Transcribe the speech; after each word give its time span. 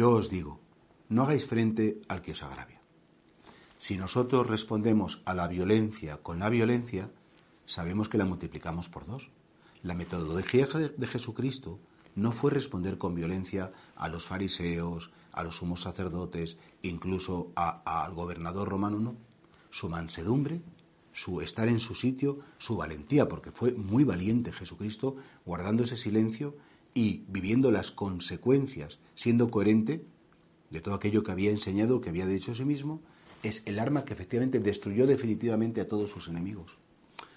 Yo 0.00 0.12
os 0.12 0.30
digo, 0.30 0.58
no 1.12 1.24
hagáis 1.24 1.44
frente 1.44 2.00
al 2.08 2.22
que 2.24 2.32
os 2.32 2.42
agravia. 2.42 2.80
Si 3.76 3.98
nosotros 3.98 4.48
respondemos 4.48 5.20
a 5.26 5.34
la 5.34 5.46
violencia 5.46 6.22
con 6.22 6.38
la 6.38 6.48
violencia, 6.48 7.12
sabemos 7.66 8.08
que 8.08 8.16
la 8.16 8.24
multiplicamos 8.24 8.88
por 8.88 9.04
dos. 9.04 9.30
La 9.82 9.92
metodología 9.92 10.66
de 10.96 11.06
Jesucristo 11.06 11.80
no 12.16 12.32
fue 12.32 12.50
responder 12.50 12.96
con 12.96 13.14
violencia 13.14 13.72
a 13.94 14.08
los 14.08 14.24
fariseos, 14.24 15.10
a 15.32 15.44
los 15.44 15.56
sumos 15.56 15.82
sacerdotes, 15.82 16.56
incluso 16.80 17.52
al 17.54 18.14
gobernador 18.14 18.70
romano, 18.70 19.00
no. 19.00 19.16
Su 19.68 19.90
mansedumbre, 19.90 20.62
su 21.12 21.42
estar 21.42 21.68
en 21.68 21.78
su 21.78 21.94
sitio, 21.94 22.38
su 22.56 22.78
valentía, 22.78 23.28
porque 23.28 23.50
fue 23.50 23.72
muy 23.72 24.04
valiente 24.04 24.50
Jesucristo, 24.50 25.16
guardando 25.44 25.82
ese 25.82 25.98
silencio 25.98 26.56
y 26.94 27.22
viviendo 27.28 27.70
las 27.70 27.90
consecuencias, 27.90 28.98
siendo 29.14 29.50
coherente 29.50 30.04
de 30.70 30.80
todo 30.80 30.94
aquello 30.94 31.22
que 31.22 31.32
había 31.32 31.50
enseñado, 31.50 32.00
que 32.00 32.10
había 32.10 32.26
dicho 32.26 32.52
a 32.52 32.54
sí 32.54 32.64
mismo, 32.64 33.00
es 33.42 33.62
el 33.66 33.78
arma 33.78 34.04
que 34.04 34.12
efectivamente 34.12 34.60
destruyó 34.60 35.06
definitivamente 35.06 35.80
a 35.80 35.88
todos 35.88 36.10
sus 36.10 36.28
enemigos. 36.28 36.78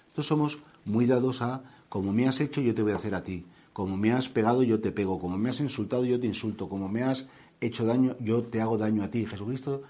Entonces 0.08 0.28
somos 0.28 0.58
muy 0.84 1.06
dados 1.06 1.42
a, 1.42 1.64
como 1.88 2.12
me 2.12 2.28
has 2.28 2.40
hecho, 2.40 2.60
yo 2.60 2.74
te 2.74 2.82
voy 2.82 2.92
a 2.92 2.96
hacer 2.96 3.14
a 3.14 3.22
ti. 3.22 3.44
Como 3.72 3.96
me 3.96 4.12
has 4.12 4.28
pegado, 4.28 4.62
yo 4.62 4.80
te 4.80 4.92
pego. 4.92 5.18
Como 5.18 5.36
me 5.36 5.48
has 5.48 5.60
insultado, 5.60 6.04
yo 6.04 6.20
te 6.20 6.28
insulto. 6.28 6.68
Como 6.68 6.88
me 6.88 7.02
has 7.02 7.28
hecho 7.60 7.84
daño, 7.84 8.16
yo 8.20 8.42
te 8.42 8.60
hago 8.60 8.78
daño 8.78 9.02
a 9.02 9.10
ti. 9.10 9.26
Jesucristo 9.26 9.82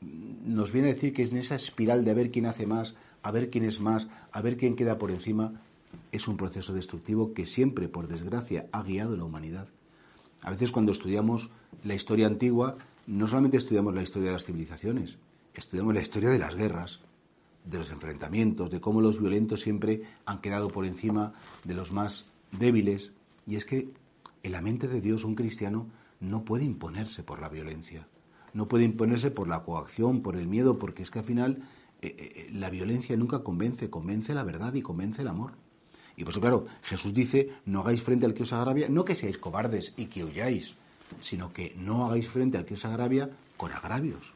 nos 0.00 0.72
viene 0.72 0.90
a 0.90 0.94
decir 0.94 1.12
que 1.12 1.22
es 1.22 1.32
en 1.32 1.38
esa 1.38 1.54
espiral 1.54 2.04
de 2.04 2.12
a 2.12 2.14
ver 2.14 2.30
quién 2.30 2.46
hace 2.46 2.66
más, 2.66 2.94
a 3.22 3.30
ver 3.30 3.50
quién 3.50 3.64
es 3.64 3.80
más, 3.80 4.08
a 4.30 4.40
ver 4.42 4.56
quién 4.56 4.76
queda 4.76 4.98
por 4.98 5.10
encima, 5.10 5.60
es 6.12 6.28
un 6.28 6.36
proceso 6.36 6.72
destructivo 6.72 7.34
que 7.34 7.46
siempre, 7.46 7.88
por 7.88 8.08
desgracia, 8.08 8.66
ha 8.72 8.82
guiado 8.82 9.16
la 9.16 9.24
humanidad. 9.24 9.68
A 10.42 10.50
veces 10.50 10.72
cuando 10.72 10.92
estudiamos 10.92 11.50
la 11.84 11.94
historia 11.94 12.26
antigua, 12.26 12.76
no 13.06 13.26
solamente 13.26 13.56
estudiamos 13.56 13.94
la 13.94 14.02
historia 14.02 14.28
de 14.28 14.34
las 14.34 14.44
civilizaciones, 14.44 15.18
estudiamos 15.54 15.94
la 15.94 16.00
historia 16.00 16.30
de 16.30 16.38
las 16.38 16.54
guerras, 16.54 17.00
de 17.64 17.78
los 17.78 17.90
enfrentamientos, 17.90 18.70
de 18.70 18.80
cómo 18.80 19.00
los 19.00 19.20
violentos 19.20 19.60
siempre 19.60 20.02
han 20.24 20.40
quedado 20.40 20.68
por 20.68 20.86
encima 20.86 21.32
de 21.64 21.74
los 21.74 21.92
más 21.92 22.26
débiles. 22.52 23.12
Y 23.46 23.56
es 23.56 23.64
que 23.64 23.88
en 24.42 24.52
la 24.52 24.62
mente 24.62 24.88
de 24.88 25.00
Dios 25.00 25.24
un 25.24 25.34
cristiano 25.34 25.86
no 26.20 26.44
puede 26.44 26.64
imponerse 26.64 27.22
por 27.22 27.40
la 27.40 27.48
violencia, 27.48 28.06
no 28.54 28.68
puede 28.68 28.84
imponerse 28.84 29.30
por 29.30 29.48
la 29.48 29.64
coacción, 29.64 30.22
por 30.22 30.36
el 30.36 30.46
miedo, 30.46 30.78
porque 30.78 31.02
es 31.02 31.10
que 31.10 31.18
al 31.18 31.24
final 31.24 31.62
eh, 32.02 32.14
eh, 32.18 32.50
la 32.52 32.70
violencia 32.70 33.16
nunca 33.16 33.42
convence, 33.42 33.90
convence 33.90 34.32
la 34.32 34.44
verdad 34.44 34.74
y 34.74 34.82
convence 34.82 35.22
el 35.22 35.28
amor. 35.28 35.52
Y 36.16 36.24
por 36.24 36.32
eso, 36.32 36.40
claro, 36.40 36.66
Jesús 36.82 37.12
dice, 37.12 37.50
no 37.66 37.80
hagáis 37.80 38.02
frente 38.02 38.26
al 38.26 38.34
que 38.34 38.42
os 38.42 38.52
agravia, 38.52 38.88
no 38.88 39.04
que 39.04 39.14
seáis 39.14 39.36
cobardes 39.36 39.92
y 39.96 40.06
que 40.06 40.24
huyáis, 40.24 40.74
sino 41.20 41.52
que 41.52 41.74
no 41.78 42.06
hagáis 42.06 42.28
frente 42.28 42.56
al 42.56 42.64
que 42.64 42.74
os 42.74 42.84
agravia 42.84 43.30
con 43.56 43.72
agravios. 43.72 44.32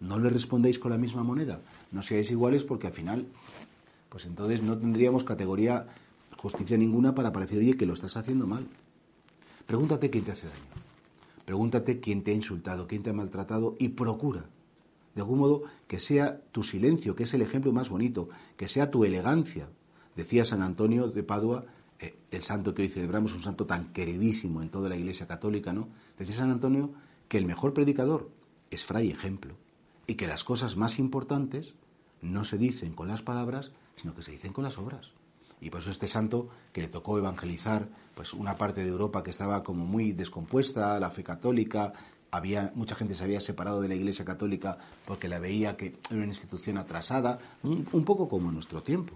No 0.00 0.18
le 0.18 0.30
respondéis 0.30 0.78
con 0.78 0.90
la 0.90 0.98
misma 0.98 1.22
moneda, 1.22 1.60
no 1.92 2.02
seáis 2.02 2.30
iguales 2.30 2.64
porque 2.64 2.86
al 2.86 2.94
final, 2.94 3.26
pues 4.08 4.24
entonces 4.24 4.62
no 4.62 4.78
tendríamos 4.78 5.24
categoría 5.24 5.86
justicia 6.38 6.78
ninguna 6.78 7.14
para 7.14 7.32
parecer, 7.32 7.58
oye, 7.58 7.76
que 7.76 7.86
lo 7.86 7.94
estás 7.94 8.16
haciendo 8.16 8.46
mal. 8.46 8.66
Pregúntate 9.66 10.08
quién 10.08 10.24
te 10.24 10.32
hace 10.32 10.46
daño. 10.46 10.88
Pregúntate 11.44 12.00
quién 12.00 12.22
te 12.22 12.30
ha 12.30 12.34
insultado, 12.34 12.86
quién 12.86 13.02
te 13.02 13.10
ha 13.10 13.14
maltratado 13.14 13.74
y 13.78 13.88
procura, 13.88 14.44
de 15.14 15.20
algún 15.20 15.38
modo, 15.38 15.62
que 15.86 15.98
sea 15.98 16.40
tu 16.52 16.62
silencio, 16.62 17.16
que 17.16 17.24
es 17.24 17.34
el 17.34 17.42
ejemplo 17.42 17.72
más 17.72 17.88
bonito, 17.88 18.28
que 18.56 18.68
sea 18.68 18.90
tu 18.90 19.04
elegancia, 19.04 19.68
Decía 20.18 20.44
San 20.44 20.62
Antonio 20.62 21.06
de 21.06 21.22
Padua, 21.22 21.64
eh, 22.00 22.18
el 22.32 22.42
santo 22.42 22.74
que 22.74 22.82
hoy 22.82 22.88
celebramos, 22.88 23.34
un 23.34 23.42
santo 23.44 23.66
tan 23.66 23.92
queridísimo 23.92 24.62
en 24.62 24.68
toda 24.68 24.88
la 24.88 24.96
Iglesia 24.96 25.28
Católica, 25.28 25.72
¿no? 25.72 25.90
Decía 26.18 26.34
San 26.34 26.50
Antonio 26.50 26.90
que 27.28 27.38
el 27.38 27.46
mejor 27.46 27.72
predicador 27.72 28.28
es 28.68 28.84
fray 28.84 29.12
ejemplo 29.12 29.54
y 30.08 30.16
que 30.16 30.26
las 30.26 30.42
cosas 30.42 30.76
más 30.76 30.98
importantes 30.98 31.74
no 32.20 32.42
se 32.42 32.58
dicen 32.58 32.94
con 32.94 33.06
las 33.06 33.22
palabras, 33.22 33.70
sino 33.94 34.12
que 34.12 34.24
se 34.24 34.32
dicen 34.32 34.52
con 34.52 34.64
las 34.64 34.76
obras. 34.76 35.12
Y 35.60 35.70
por 35.70 35.82
eso 35.82 35.92
este 35.92 36.08
santo 36.08 36.48
que 36.72 36.80
le 36.80 36.88
tocó 36.88 37.16
evangelizar 37.16 37.88
pues 38.16 38.34
una 38.34 38.56
parte 38.56 38.82
de 38.82 38.88
Europa 38.88 39.22
que 39.22 39.30
estaba 39.30 39.62
como 39.62 39.86
muy 39.86 40.10
descompuesta, 40.10 40.98
la 40.98 41.10
fe 41.12 41.22
católica, 41.22 41.92
había 42.32 42.72
mucha 42.74 42.96
gente 42.96 43.14
se 43.14 43.22
había 43.22 43.40
separado 43.40 43.80
de 43.80 43.86
la 43.86 43.94
Iglesia 43.94 44.24
Católica 44.24 44.78
porque 45.06 45.28
la 45.28 45.38
veía 45.38 45.76
que 45.76 45.94
era 46.10 46.16
una 46.16 46.24
institución 46.26 46.76
atrasada, 46.76 47.38
un 47.62 48.04
poco 48.04 48.28
como 48.28 48.48
en 48.48 48.54
nuestro 48.54 48.82
tiempo. 48.82 49.14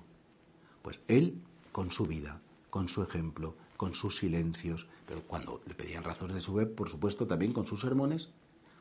Pues 0.82 1.00
él, 1.08 1.40
con 1.70 1.90
su 1.90 2.06
vida, 2.06 2.40
con 2.70 2.88
su 2.88 3.02
ejemplo, 3.02 3.54
con 3.76 3.94
sus 3.94 4.18
silencios, 4.18 4.86
pero 5.06 5.22
cuando 5.22 5.60
le 5.66 5.74
pedían 5.74 6.04
razones 6.04 6.34
de 6.34 6.40
su 6.40 6.52
web, 6.52 6.74
por 6.74 6.88
supuesto, 6.88 7.26
también 7.26 7.52
con 7.52 7.66
sus 7.66 7.80
sermones, 7.80 8.30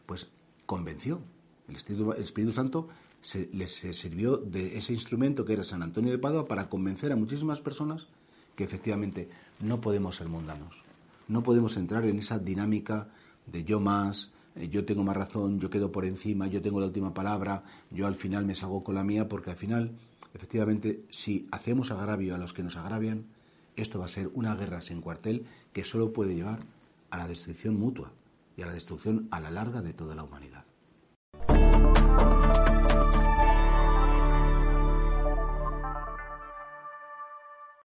pues 0.06 0.30
convenció. 0.66 1.22
El 1.68 1.76
Espíritu, 1.76 2.52
Santo 2.52 2.90
se, 3.22 3.50
les 3.54 3.72
sirvió 3.72 4.38
de 4.38 4.78
ese 4.78 4.94
instrumento 4.94 5.46
que 5.46 5.54
era 5.54 5.64
San 5.64 5.84
Antonio 5.84 6.12
de 6.12 6.18
Padua 6.18 6.48
para 6.48 6.70
convencer 6.70 7.12
a 7.12 7.16
muchísimas 7.16 7.62
personas 7.62 8.08
que 8.56 8.64
efectivamente 8.64 9.30
no 9.62 9.80
podemos 9.80 10.18
ser 10.18 10.28
mundanos. 10.28 10.84
No 11.28 11.44
podemos 11.44 11.78
entrar 11.78 12.06
en 12.06 12.20
esa 12.20 12.40
dinámica 12.40 13.08
de 13.46 13.64
yo 13.64 13.80
más, 13.80 14.32
eh, 14.56 14.68
yo 14.70 14.86
tengo 14.86 15.04
más 15.04 15.16
razón, 15.16 15.60
yo 15.60 15.70
quedo 15.70 15.92
por 15.92 16.06
encima, 16.06 16.48
yo 16.48 16.62
tengo 16.62 16.80
la 16.80 16.88
última 16.88 17.14
palabra, 17.14 17.64
yo 17.90 18.08
al 18.08 18.16
final 18.16 18.46
me 18.46 18.56
salgo 18.56 18.84
con 18.84 18.96
la 18.96 19.04
mía, 19.04 19.28
porque 19.28 19.52
al 19.52 19.58
final 19.58 19.92
efectivamente, 20.34 21.04
si 21.10 21.48
hacemos 21.52 21.92
agravio 21.92 22.36
a 22.36 22.38
los 22.38 22.54
que 22.54 22.64
nos 22.64 22.78
agravian, 22.78 23.26
esto 23.76 24.00
va 24.00 24.06
a 24.06 24.10
ser 24.10 24.30
una 24.34 24.56
guerra 24.56 24.82
sin 24.82 25.02
cuartel 25.02 25.46
que 25.74 25.84
solo 25.84 26.14
puede 26.14 26.36
llevar 26.36 26.60
a 27.10 27.18
la 27.18 27.28
destrucción 27.28 27.80
mutua 27.80 28.12
y 28.58 28.62
a 28.62 28.68
la 28.68 28.74
destrucción 28.74 29.28
a 29.32 29.40
la 29.40 29.52
larga 29.52 29.82
de 29.82 29.94
toda 29.94 30.16
la 30.16 30.24
humanidad. 30.24 30.66